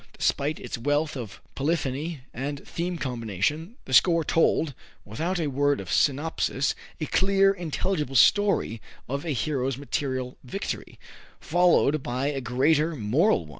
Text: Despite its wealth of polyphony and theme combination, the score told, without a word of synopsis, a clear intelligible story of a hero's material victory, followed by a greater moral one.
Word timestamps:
Despite 0.17 0.59
its 0.59 0.79
wealth 0.79 1.15
of 1.15 1.39
polyphony 1.53 2.21
and 2.33 2.67
theme 2.67 2.97
combination, 2.97 3.75
the 3.85 3.93
score 3.93 4.23
told, 4.23 4.73
without 5.05 5.39
a 5.39 5.45
word 5.45 5.79
of 5.79 5.91
synopsis, 5.91 6.73
a 6.99 7.05
clear 7.05 7.51
intelligible 7.53 8.15
story 8.15 8.81
of 9.07 9.25
a 9.25 9.29
hero's 9.29 9.77
material 9.77 10.37
victory, 10.43 10.97
followed 11.39 12.01
by 12.01 12.29
a 12.29 12.41
greater 12.41 12.95
moral 12.95 13.41
one. 13.45 13.49